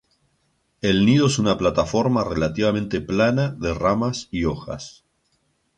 [0.81, 5.05] El nido es una plataforma relativamente plana de ramas y hojas.